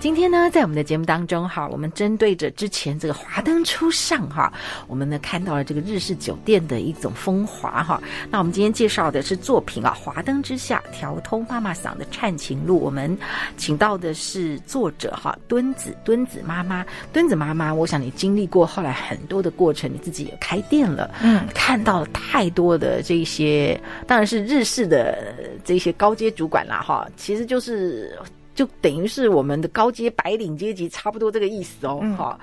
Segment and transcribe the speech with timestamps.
[0.00, 4.52] 今天呢，在我们的节目当中，哈，我们针对着之前这个华灯初上，哈，
[4.86, 8.00] 我们呢看到了这个日式酒店的一种风华，哈。
[8.30, 12.76] 那我们今天介绍的是作品啊，《华灯之下调通妈妈桑的灿情录》。
[12.78, 13.18] 我们
[13.56, 17.74] 请到的是作者哈，敦子，敦子妈妈，敦子妈妈。
[17.74, 25.34] 我想你经历过后来很多的过程，你自己也开店了，嗯，看到了太多的这些，当然是日式的
[25.64, 28.16] 这些高阶主管啦，哈，其实就是。
[28.58, 32.00] 就等于是我们的高阶白领阶级，差不多这个意思哦。
[32.18, 32.36] 哈、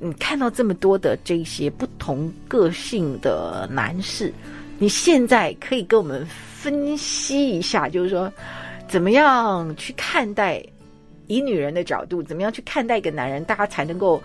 [0.00, 4.30] 嗯，你看到这么多的这些不同个性的男士，
[4.78, 8.30] 你现在可以跟我们分析一下，就是说，
[8.86, 10.62] 怎么样去看待
[11.26, 14.22] 以女人的角度，怎么样去看待一个男人，大家才能够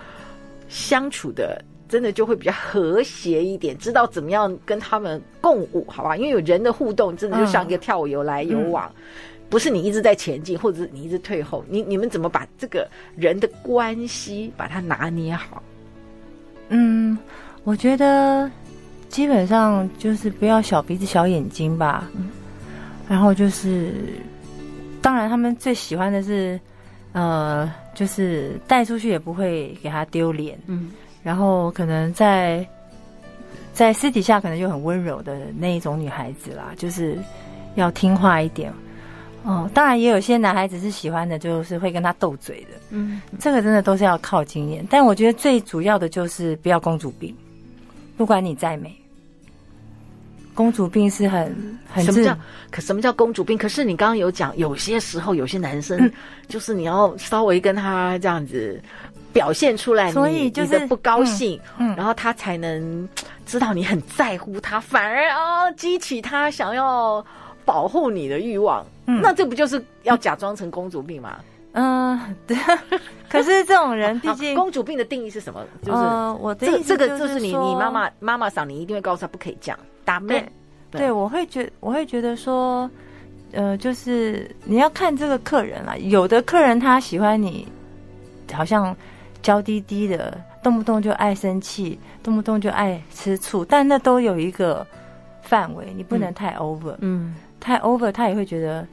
[0.67, 6.17] 相处的真的就会比较和谐一点，知道怎么样跟他们共舞，好吧？
[6.17, 8.85] 因为有人的互动，真的就像一个跳舞，有来有往。
[8.89, 9.03] 嗯嗯
[9.49, 15.63] 不是你一直在前进，或者是你一直退后，你你们怎么把这个人的关系把它拿捏好？
[16.69, 17.17] 嗯，
[17.63, 18.51] 我觉得
[19.07, 22.09] 基本上就是不要小鼻子小眼睛吧。
[22.15, 22.29] 嗯，
[23.07, 23.93] 然后就是，
[25.01, 26.59] 当然他们最喜欢的是，
[27.13, 30.59] 呃，就是带出去也不会给他丢脸。
[30.67, 30.91] 嗯，
[31.23, 32.67] 然后可能在
[33.71, 37.17] 在私底下可能就很温柔的那一种女孩子啦，就是
[37.75, 38.73] 要听话一点。
[39.43, 42.69] 哦，当然也有些男孩子是喜欢的，就是会跟他斗嘴的。
[42.89, 44.85] 嗯，这个真的都是要靠经验。
[44.89, 47.33] 但我觉得最主要的就是不要公主病，
[48.17, 48.93] 不管你再美，
[50.53, 52.37] 公主病是很很什么叫？
[52.69, 53.57] 可什么叫公主病？
[53.57, 56.11] 可是你刚刚有讲，有些时候有些男生
[56.49, 58.81] 就是你要稍微跟他这样子
[59.31, 63.07] 表现出来，所以就是不高兴，嗯，然后他才能
[63.45, 67.25] 知道你很在乎他，反而哦激起他想要
[67.67, 68.85] 保护你的欲望。
[69.07, 71.37] 嗯，那这不就是要假装成公主病吗？
[71.73, 72.17] 嗯，
[72.47, 72.57] 对。
[73.29, 75.61] 可是这种人 毕竟公主病的定义是什么？
[75.83, 80.49] 就是、呃、我的意思这这个就是你你妈妈妈妈桑，你一定会告诉他不可以这样打妹。
[80.89, 82.89] 对，对我会觉我会觉得说，
[83.51, 85.97] 呃，就是你要看这个客人啦。
[85.97, 87.67] 有的客人他喜欢你，
[88.53, 88.95] 好像
[89.41, 94.87] 娇滴滴的，动不动就爱生气，动不动就爱吃醋，但那都有一个
[95.41, 96.93] 范围，你不能太 over。
[96.99, 96.99] 嗯。
[97.01, 97.35] 嗯
[97.67, 98.87] 太 over，他也会觉得。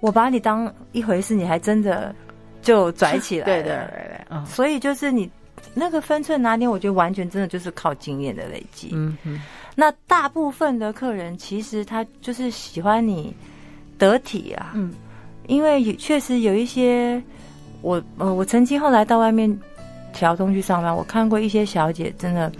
[0.00, 2.12] 我把你当一回事，你还真的
[2.60, 3.44] 就拽起来。
[3.44, 4.44] 对对对对，嗯。
[4.44, 5.30] 所以就是你
[5.74, 8.90] 那个分寸拿捏，我觉得完全真的就是靠经验的累积。
[8.92, 9.40] 嗯嗯。
[9.76, 13.32] 那大部分的客人其实他就是喜欢你
[13.96, 14.72] 得体啊。
[14.74, 14.92] 嗯。
[15.46, 17.22] 因为确实有一些，
[17.80, 19.56] 我呃，我曾经后来到外面
[20.12, 22.50] 调通去上班，我看过一些小姐真的，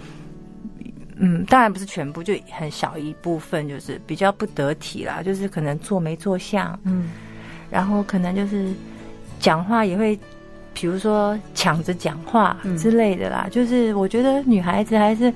[1.25, 6.77] 嗯，当然不是全部，就很小一部分，就是比较不得体啦，就是可能坐没坐相。
[6.83, 7.11] 嗯。
[7.71, 8.71] 然后可能就是
[9.39, 10.19] 讲话也会，
[10.73, 13.45] 比如说抢着讲话之类的啦。
[13.47, 15.33] 嗯、就是我觉得女孩子还是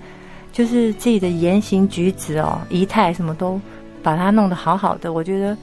[0.51, 3.59] 就是自己的言行举止哦、仪态什么都
[4.03, 5.13] 把它弄得好好的。
[5.13, 5.57] 我觉得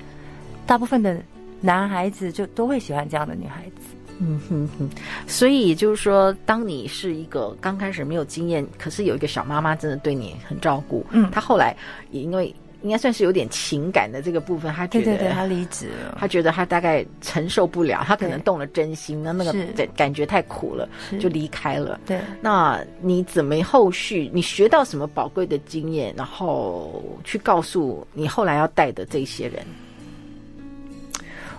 [0.66, 1.20] 大部分的
[1.60, 3.83] 男孩子就都会喜欢这样的女孩子。
[4.18, 4.90] 嗯哼哼。
[5.26, 11.04] 所以就是说，当你是一个刚开始没有经验，可是有一个小妈妈真的对你很照顾。
[11.10, 11.30] 嗯。
[11.30, 11.76] 她后来
[12.10, 12.54] 也因为。
[12.82, 20.86] 应该算是有点情感的这个部分，她觉得对对对，他离职了，他觉得她大概承受不了，她可能动了真心，那那个感感觉太苦了，
[21.18, 21.98] 就离开了。
[22.04, 29.64] 对，那你怎么后续你学到什么宝贵的经验，然后去告诉你后来要带的这些人？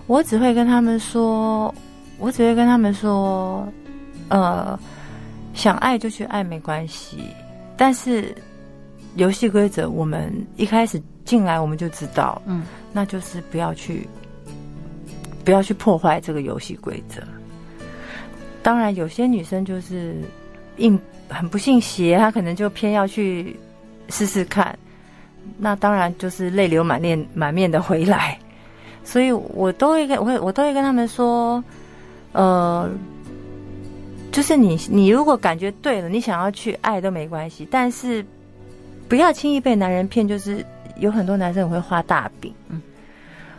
[0.06, 1.74] 我只会跟他们说，
[2.18, 3.66] 我只会跟他们说，
[4.28, 4.78] 呃，
[5.54, 7.18] 想爱就去爱没关系，
[7.76, 8.34] 但是
[9.16, 11.02] 游戏规则我们一开始。
[11.26, 14.08] 进来我们就知道，嗯，那就是不要去，
[15.44, 17.20] 不要去破坏这个游戏规则。
[18.62, 20.22] 当然，有些女生就是
[20.76, 20.96] 硬
[21.28, 23.58] 很不信邪，她可能就偏要去
[24.08, 24.78] 试试看。
[25.58, 28.38] 那当然就是泪流满面满面的回来。
[29.02, 31.60] 所以我都会跟我会我都会跟他们说，
[32.36, 32.90] 呃，
[34.30, 38.24] 就是你你如果感觉对了，你想要去爱都没关系，但是
[39.08, 40.64] 不要轻易被男人骗，就是。
[40.98, 42.80] 有很多男生很会画大饼，嗯，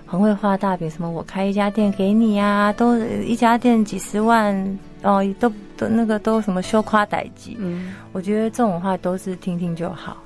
[0.07, 5.47] 很会画大饼，什么我开一家店给你呀，都一家店几十万，哦，都
[5.77, 10.17] 都那个都什么羞夸歹计，嗯，我觉得这种话都是听听就好，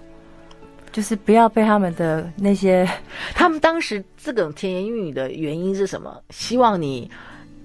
[0.93, 2.87] 就是不要被他们的那些，
[3.35, 6.17] 他们当时这种甜言蜜语的原因是什么？
[6.29, 7.11] 希望你，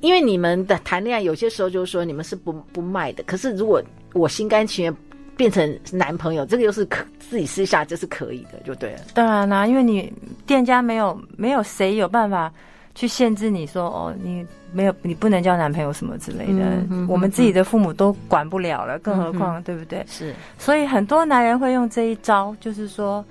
[0.01, 3.83] 因为你们的谈恋爱有些时候就是说你们是不不卖的，可是如果
[4.13, 4.97] 我心甘情愿
[5.37, 9.01] 变成男朋友，这个又是可自己私下这是可以的，就对了。
[9.15, 10.13] 当然啦，因为你
[10.47, 12.53] 店家没有没有谁有办法。
[12.99, 16.63] 去限制你说哦，你没有，你不能交男朋友什么之类的。
[16.63, 20.03] 嗯、哼哼我们自己的父母都管不了了，更何况、嗯、对不对？
[20.09, 20.35] 是。
[20.59, 23.23] 所以很多男人会用这一招，就是说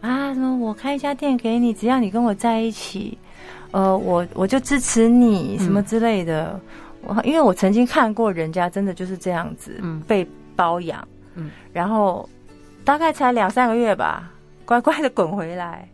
[0.00, 3.18] 啊，什么我开一家店给你，只要你跟我在一起，
[3.72, 6.58] 呃，我我就支持你什么之类的。
[7.02, 10.24] 我、嗯、因为我曾经看过人家真的就是这样子，嗯，被
[10.54, 12.28] 包养，嗯，然后
[12.84, 14.30] 大概才两三个月吧，
[14.64, 15.88] 乖乖的滚回来，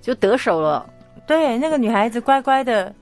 [0.00, 0.88] 就得手了。
[1.26, 2.94] 对，那个女孩子乖乖的，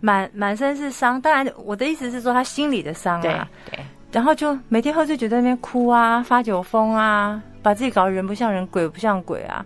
[0.00, 1.20] 满满身是伤。
[1.20, 3.48] 当然，我的意思是说，她心里的伤啊。
[3.64, 3.76] 对。
[3.76, 3.84] 对。
[4.12, 9.64] 然后就每天喝醉酒在那边哭啊，发酒疯啊，把自己搞得人不像人，鬼不像鬼啊。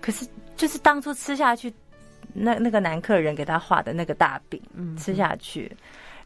[0.00, 0.24] 可是，
[0.54, 1.72] 就是当初吃下去，
[2.34, 5.70] 那那个男客人给他画的那个大饼，嗯，吃下去，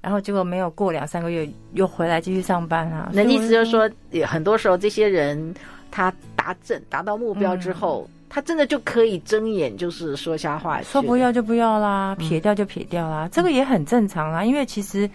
[0.00, 3.08] 然后结果没有过两三个月，又回来继续上班啊。
[3.12, 5.55] 那意思就是说，也很多时候这些人
[5.90, 8.08] 他达阵达到目标之后。
[8.08, 14.44] 嗯他真的就可以睁眼，就是说瞎话，说不要就不要啦，撇掉就撇掉啦，嗯、这个也很正常啦。
[14.44, 15.08] 因为其实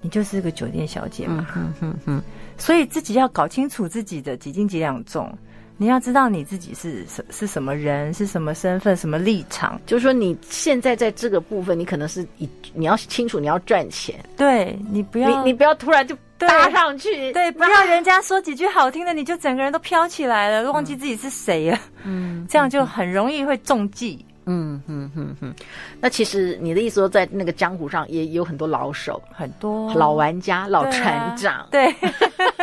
[0.00, 2.22] 你就是个酒店小姐嘛，嗯嗯嗯，
[2.58, 5.32] 所以自己要搞清楚自己的几斤几两重，
[5.76, 9.80] 你要知道你自己是什是什么人，是什么身份，什么立场。
[9.86, 16.16] 就是说你现在在这个部分，你可能是以你要清楚你要赚钱，对你不要你你不要突然就。
[16.38, 21.80] 搭上去，对，对，不要人家说几句好听的，你就整个人都飘起来了，忘记自己是谁了。
[22.04, 24.22] 嗯，这样就很容易会中计。
[24.28, 25.54] 嗯嗯嗯嗯。
[26.00, 31.68] 那其实你的意思说，在那个江湖上也有很多老手，很多老玩家、老船长。
[31.70, 31.94] 对，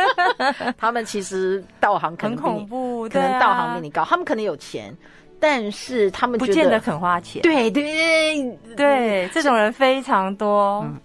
[0.76, 4.04] 他们其实道行可能很恐怖，可能道行比你高。
[4.04, 4.92] 他们可能有钱，
[5.38, 7.42] 但是他们不见得肯花钱。
[7.42, 10.80] 对对对，这种人非常多。
[10.84, 10.96] 嗯，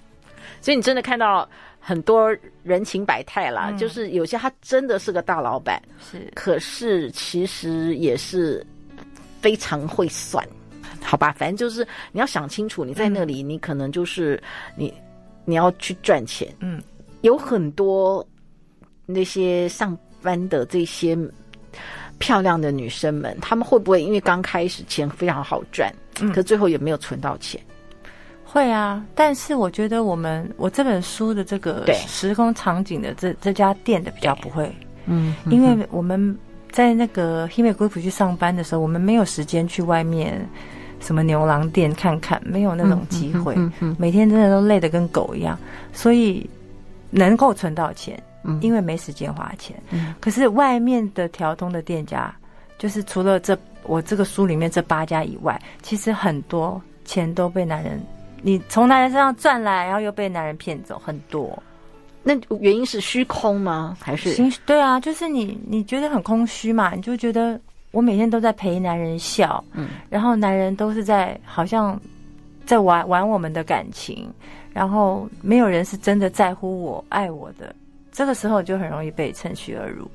[0.62, 1.48] 所以你真的看到。
[1.82, 2.30] 很多
[2.62, 8.64] 人情百态啦，嗯、就是有些他真的是个大老板，是，可是其实也是
[9.42, 10.46] 非常会算，
[11.04, 11.34] 好吧？
[11.38, 14.42] 反正就是你要想清楚，你在那里，你可能就是
[14.76, 14.94] 你
[15.46, 16.82] 你要去赚钱，嗯，
[17.22, 18.26] 有很多
[19.06, 21.18] 那些上班的这些
[22.18, 27.60] 漂亮的女生们，她们会不会因为刚开始钱非常好赚，嗯，可最后也没有存到钱？
[28.44, 34.72] 会啊，但是我觉得我们我这本书的这个时空场景的这这家店的比较不会，
[35.06, 36.36] 嗯，因为我们
[36.72, 40.44] 在那个 Hime Group 去上班的时候，我们没有时间去外面
[41.00, 45.58] 什么牛郎店看看，没有那种机会，嗯嗯，每天真的都累得跟狗一样，
[45.94, 46.48] 所以
[47.10, 52.34] 能够存到钱，嗯，因为没时间花钱，嗯，可是外面的调通的店家，
[52.78, 58.02] 就是除了这我这个书里面这八家以外，其实很多钱都被男人。
[58.42, 61.62] 你从男人身上赚来，然后又被男人骗走很多，
[62.24, 63.98] 那原因是虚空吗？
[64.00, 64.34] 还是？
[64.66, 66.94] 对啊，就是你你觉得很空虚嘛？
[66.96, 67.60] 你就觉得
[67.92, 72.00] 我每天都在陪男人笑，嗯，然后男人都是在好像
[72.66, 74.32] 在玩玩我们的感情，
[74.72, 77.74] 然后没有人是真的在乎我、爱我的，
[78.12, 80.10] 这个时候就很容易被趁虚而入。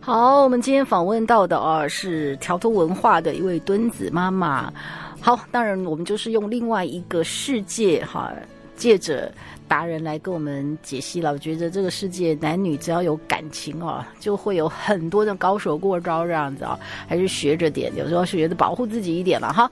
[0.00, 4.72] 好，我们今天访问到的啊是条通文化的一位墩子妈妈。
[5.20, 8.32] 好，当然我们就是用另外一个世界哈，
[8.80, 9.30] 借着
[9.68, 11.32] 达人来跟我们解析了。
[11.32, 19.68] 我觉得这个世界男女只要有感情哦，就会有很多的高手过招这样子啊，还是学着点，有时候学着保护自己一点了哈。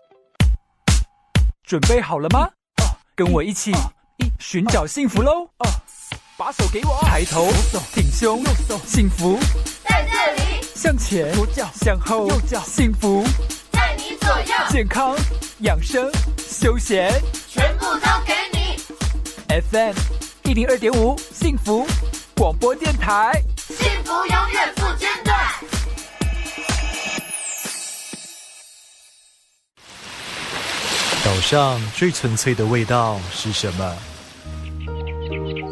[1.65, 2.47] 准备好了吗？
[3.17, 3.73] 跟我一起
[4.39, 5.49] 寻找幸福喽！
[6.37, 7.49] 把手给我，抬头。
[7.95, 8.45] 挺胸，
[8.85, 9.39] 幸福。
[9.89, 11.33] 在这里，向前。
[11.35, 12.29] 左脚向后。
[12.29, 13.25] 右脚幸福
[13.73, 14.17] 在你。
[14.19, 15.17] 左右健康、
[15.61, 17.11] 养生、休闲，
[17.49, 18.48] 全部都给你。
[19.49, 19.95] FM
[20.45, 21.87] 一零二点五，幸福
[22.37, 25.37] 广播电台，幸福永远不间断。
[31.25, 33.97] 岛上最纯粹的味道是什么？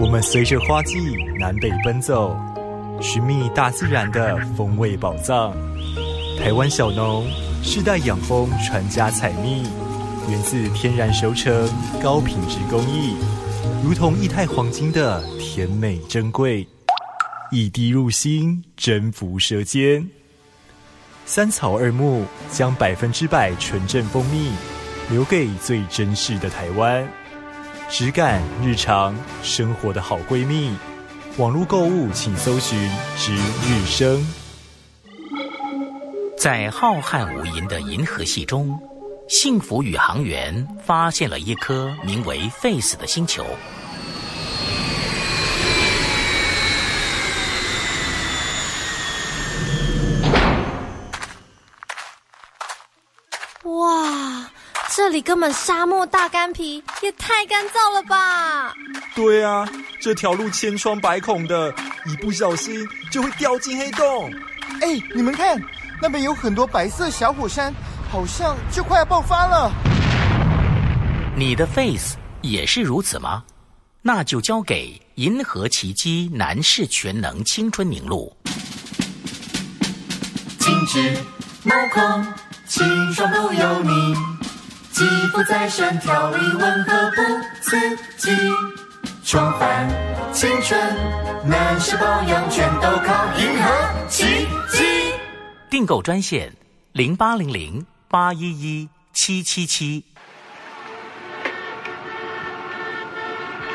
[0.01, 0.95] 我们随着花季
[1.39, 2.35] 南北奔走，
[3.03, 5.53] 寻觅大自然的风味宝藏。
[6.39, 7.27] 台湾小农。
[7.63, 9.65] 世代养蜂传家采蜜，
[10.31, 11.69] 源自天然熟成
[12.01, 13.17] 高品质工艺，
[13.83, 16.67] 如同液态黄金的甜美珍贵，
[17.51, 20.09] 一滴入心，征服舌尖。
[21.25, 24.51] 三草二木将百分之百纯正蜂蜜
[25.11, 27.09] 留给最珍视的台湾，
[27.89, 30.75] 质感日常生活的好闺蜜。
[31.37, 32.79] 网络购物请搜寻
[33.17, 34.27] 值日生。
[36.39, 38.79] 在浩瀚无垠的银河系中，
[39.29, 43.45] 幸福宇航员发现了一颗名为 Face 的星球。
[53.65, 54.49] 哇，
[54.95, 58.73] 这里根本沙漠大干皮，也太干燥了吧！
[59.17, 59.69] 对啊，
[60.01, 61.75] 这条路千疮百孔的，
[62.07, 64.33] 一不小心就会掉进黑洞。
[64.81, 65.61] 哎，你们看，
[66.01, 67.75] 那边有很多白色小火山，
[68.17, 69.71] 好像就快要爆发了。
[71.37, 73.45] 你的 face 也是如此吗？
[74.01, 78.35] 那就交给银河奇迹男士全能青春凝露。
[80.59, 81.15] 精致
[81.63, 82.27] 毛孔，
[82.67, 84.15] 清爽都有你，
[84.93, 87.21] 肌肤再生调理温和不
[87.61, 87.79] 刺
[88.17, 88.31] 激，
[89.27, 89.87] 重返
[90.33, 90.81] 青春，
[91.47, 94.25] 男士保养全都靠银河奇
[94.71, 95.13] 迹。
[95.69, 96.51] 订购专线
[96.93, 100.05] 零八零零八一一七七七。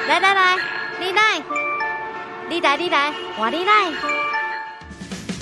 [0.08, 0.56] 来来来，
[1.00, 1.42] 你来，
[2.50, 3.92] 你来你来，我你来。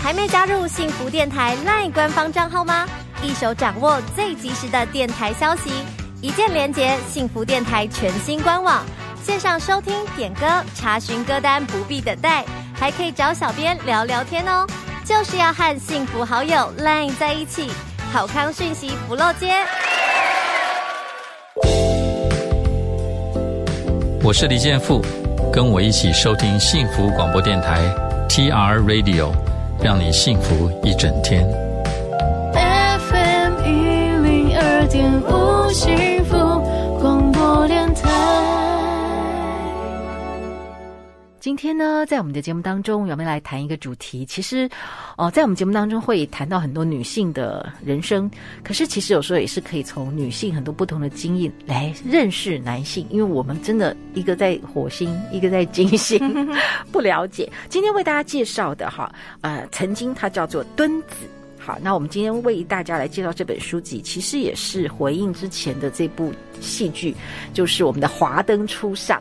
[0.02, 2.88] 还没加入幸福电台 LINE 官方账号吗？
[3.22, 5.72] 一手掌握最及时的电台消息，
[6.22, 8.84] 一键连接幸福电台全新官网，
[9.22, 14.66] 线上收听、点歌、查询歌单，不必等待，还可以找小编聊聊天哦。
[15.06, 17.70] 就是要和幸福好友 LINE 在一起，
[18.12, 19.54] 好康讯息不漏接。
[24.24, 25.00] 我是李建富，
[25.54, 27.82] 跟我一起收听幸福广播电台
[28.28, 29.32] TR Radio，
[29.82, 31.48] 让你幸福一整天。
[32.54, 33.70] FM 一
[34.28, 35.70] 零二点五，
[41.40, 44.26] 今天呢，在我们的节目当中，我们来谈一个主题。
[44.26, 44.70] 其实，
[45.18, 48.30] 哦，在我们节目当中会谈到很多女性的人生，
[48.62, 56.20] 可是其实有时候也是可以从女性很多不同的经验来认识男性，因为我们真的一个在火星，一个在金星，
[56.92, 57.50] 不了解。
[57.70, 61.26] 今天为大家介绍的哈，呃，曾经他叫做敦子。
[61.58, 67.16] 好，那我们今天为大家来介绍这本书籍，其实也是回应之前的这部戏剧，
[67.54, 69.18] 就是我们的《华灯初上》。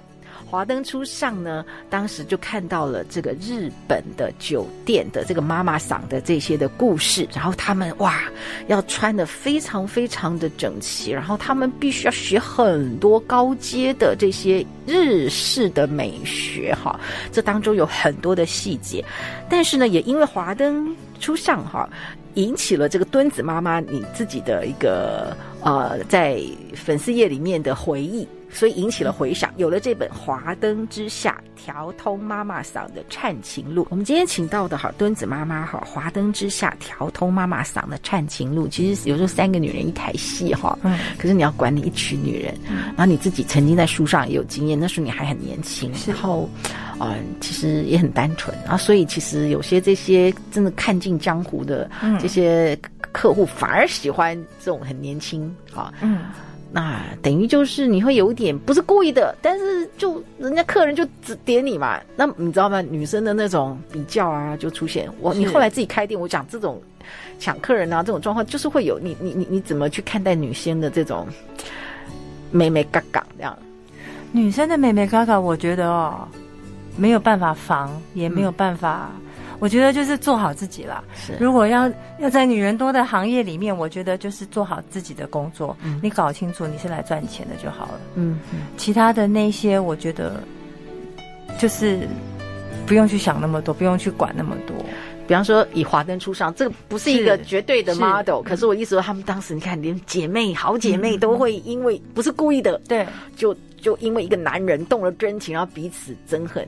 [0.50, 8.22] 华灯初上呢，当时就看到了这个日本的酒店的这个妈妈桑的这些的故事，然后他们哇，
[8.66, 16.98] 要穿得非常非常的整齐，然后他们必须要学很多高阶的这些日式的美学哈，
[17.30, 19.04] 这当中有很多的细节，
[19.50, 21.86] 但是呢，也因为华灯初上哈，
[22.34, 26.40] 引起了这个敦子妈妈你自己的一个呃，在
[26.74, 28.26] 粉丝页里面的回忆。
[28.50, 33.84] 所以引起了回响，有了这本《华灯之下调通妈妈嗓的颤情录》。
[33.90, 42.54] 我们今天请到的哈墩子妈妈哈，《华灯之下调通妈妈嗓的颤情录》，其实有时候三个女人一台戏哈，嗯，可是你要管理一群女人，
[42.96, 46.48] 然后你自己曾经在书上也有经验，那时候你还很年轻，然后，
[47.00, 51.88] 嗯，其实也很单纯，然后所以其实有些这些真的看尽江湖的
[52.18, 52.76] 这些
[53.12, 56.20] 客户反而喜欢这种很年轻哈，嗯。
[56.70, 61.98] 那等于就是你会有点不是故意的，但是就人家客人就只点你嘛。
[62.14, 62.82] 那你知道吗？
[62.82, 65.10] 女生的那种比较啊，就出现。
[65.20, 66.80] 我你后来自己开店，我讲这种
[67.38, 68.98] 抢客人啊，这种状况就是会有。
[68.98, 71.26] 你你你你怎么去看待女生的这种
[72.50, 73.58] 美美嘎嘎这样？
[74.30, 76.28] 女生的美眉嘎嘎，我觉得哦，
[76.96, 79.10] 没有办法防，也没有办法。
[79.60, 81.02] 我觉得就是做好自己啦。
[81.14, 85.76] 是，如果要要在女人多的行业里面，我觉得就是做好自己的工作。
[85.82, 88.00] 嗯，你搞清楚你是来赚钱的就好了。
[88.14, 90.42] 嗯嗯，其他的那些，我觉得
[91.58, 92.00] 就是
[92.86, 94.76] 不用去想那么多，不用去管那么多。
[95.26, 98.40] 比方说，以华灯初上，这个不是一个绝对的 model。
[98.40, 106.66] 可是我意思说，他们当时你看，连姐妹、好姐妹都会因为不是故意的，对，就就因为一个男人动了真情，然后彼此憎恨。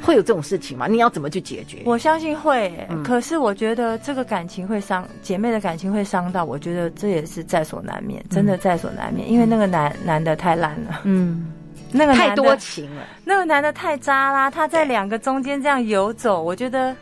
[0.00, 0.86] 会有这种事情吗？
[0.86, 1.82] 你要怎么去解决？
[1.84, 6.44] 我相信会、欸嗯，可是我觉得这个感情会伤，姐妹的感情会伤到。
[6.44, 9.28] 我觉得这也是在所难免，真的在所难免。
[9.28, 11.52] 嗯、因为那个男男的太烂了，嗯，
[11.90, 14.50] 那个太多情了，那个男的太渣啦。
[14.50, 16.94] 他在两个中间这样游走，我觉得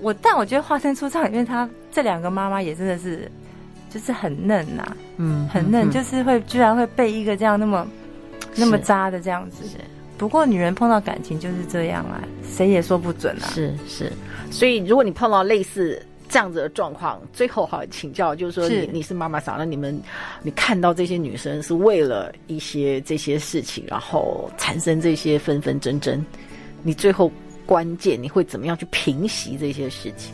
[0.00, 3.30] 我，但我觉得《华灯初上》里面他这两个妈妈也真的是，
[3.88, 7.86] 就是很嫩呐、啊，嗯，很嫩，就是会居然会被一个这样那么
[8.56, 9.64] 那么渣的这样子。
[10.16, 13.46] 不过女人碰到感情就是这样啊，谁也说不准啊。
[13.52, 14.12] 是是，
[14.50, 20.00] 所以如果你碰到类似这样子的状况，最后好请教，就是说你是你是妈妈桑，那你们
[20.42, 26.24] 你看到这些女生是为了一些这些事情，然后产生这些纷纷争争，
[26.82, 27.30] 你最后
[27.66, 30.32] 关键你会怎么样去平息这些事情？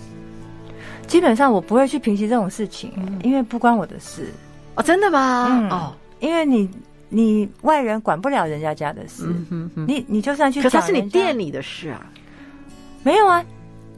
[1.07, 4.29] 基本上我不会去平息这种事情，嗯、因为不关我的事。
[4.77, 5.49] 哦，真的吗？
[5.51, 6.71] 嗯、哦，因为你
[7.11, 12.07] 你外人管不了人家家的事，嗯、哼哼你你就算去讲，可是你店里的事啊，
[13.03, 13.45] 没有啊。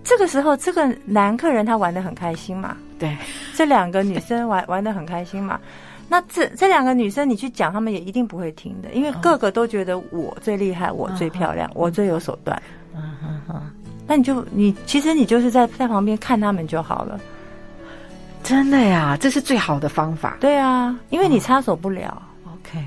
[0.04, 2.76] 这个时候，这个男客人他玩的很开心嘛？
[2.98, 3.16] 对，
[3.54, 5.60] 这两个女生玩玩的很开心嘛？
[6.08, 12.60] 那这这两个女生你去讲，他们也一定不会听的，因为个个都觉得我最厉害，我最漂亮，我最有手段。
[12.96, 13.70] 嗯嗯嗯。
[14.04, 17.20] 那你就你其实你就是在在旁边看他们就好了，
[18.42, 20.36] 真的呀，这是最好的方法。
[20.40, 22.20] 对啊，因为你插手不了。
[22.44, 22.84] OK，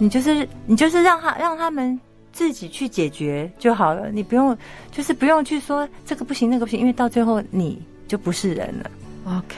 [0.00, 2.00] 你就是你就是让他让他们
[2.32, 4.56] 自己去解决就好了，你不用
[4.90, 8.90] 就是不用去说这个不行那个不行，因为到最后你就不是人了。
[9.26, 9.56] OK，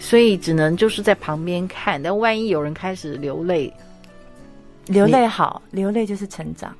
[0.00, 3.72] 所以只能就是在旁边看，但万一有人开始流泪，
[4.86, 6.74] 流泪好，流泪就是成长。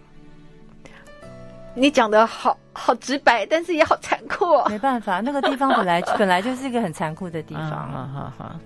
[1.73, 4.67] 你讲的好好直白，但是也好残酷哦。
[4.69, 7.71] 没办法，那个地方本来 本来就是一个很残酷的地方。
[7.71, 8.57] 好好好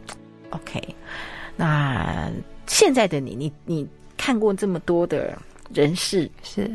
[0.51, 0.83] ，OK。
[1.55, 2.31] 那
[2.67, 5.37] 现在的你，你你看过这么多的
[5.73, 6.71] 人事，是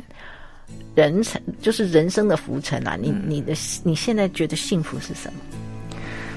[0.96, 2.98] 人生，就是人生的浮沉啊。
[3.00, 3.54] 你你的
[3.84, 5.40] 你现在觉得幸福是什么？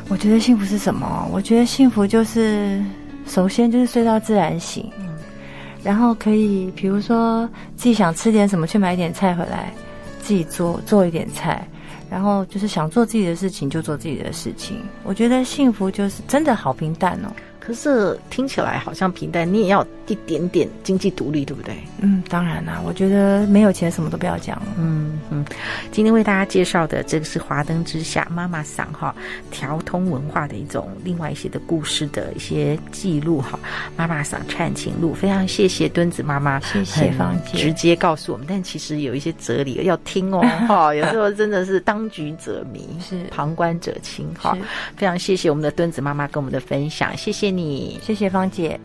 [0.08, 1.28] 我觉得幸福是什么？
[1.32, 2.82] 我觉得幸福就是
[3.26, 4.90] 首先就是睡到自然醒。
[5.84, 7.44] 然后可以，比如说
[7.76, 9.74] 自己想吃点什么，去买一点菜回来，
[10.20, 11.66] 自己做做一点菜，
[12.08, 14.80] 然后就是想做自己的事情就做自己的事情。
[15.02, 17.28] 我觉得幸福就是真的好平淡哦。
[17.64, 21.76] 可是听起来好像平淡，你也要一点点经济独立，对不对？
[22.00, 24.60] 嗯，当然啦，我觉得没有钱什么都不要讲。
[24.76, 25.44] 嗯嗯，
[25.92, 29.14] 今天为大家介绍的这个是华灯之下妈妈桑哈
[29.52, 33.56] 调通文化的一种另外一些的故事的一些记录哈。
[33.96, 40.92] 妈妈桑灿情录，非常谢谢墩子妈妈，谢谢芳姐直接告诉我们，但其实有一些哲理要听哦哈。
[40.96, 44.58] 有时候真的是当局者迷，是旁观者清哈。
[44.96, 47.51] 非常谢谢我们的墩子妈妈跟我们的分享，谢谢。
[47.52, 48.80] 你，谢谢芳姐。